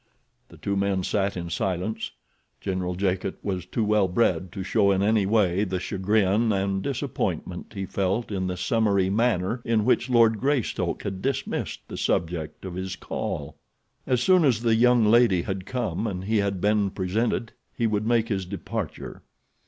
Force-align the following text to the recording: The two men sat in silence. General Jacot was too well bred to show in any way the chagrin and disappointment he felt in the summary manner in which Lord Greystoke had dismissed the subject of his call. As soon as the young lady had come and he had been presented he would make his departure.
The 0.49 0.57
two 0.57 0.75
men 0.75 1.03
sat 1.03 1.37
in 1.37 1.51
silence. 1.51 2.09
General 2.59 2.95
Jacot 2.95 3.35
was 3.43 3.67
too 3.67 3.83
well 3.83 4.07
bred 4.07 4.51
to 4.53 4.63
show 4.63 4.89
in 4.89 5.03
any 5.03 5.27
way 5.27 5.63
the 5.63 5.79
chagrin 5.79 6.51
and 6.51 6.81
disappointment 6.81 7.73
he 7.75 7.85
felt 7.85 8.31
in 8.31 8.47
the 8.47 8.57
summary 8.57 9.11
manner 9.11 9.61
in 9.63 9.85
which 9.85 10.09
Lord 10.09 10.39
Greystoke 10.39 11.03
had 11.03 11.21
dismissed 11.21 11.87
the 11.87 11.97
subject 11.97 12.65
of 12.65 12.73
his 12.73 12.95
call. 12.95 13.59
As 14.07 14.23
soon 14.23 14.43
as 14.43 14.63
the 14.63 14.73
young 14.73 15.05
lady 15.05 15.43
had 15.43 15.67
come 15.67 16.07
and 16.07 16.23
he 16.23 16.37
had 16.37 16.59
been 16.59 16.89
presented 16.89 17.51
he 17.71 17.85
would 17.85 18.07
make 18.07 18.27
his 18.29 18.47
departure. 18.47 19.21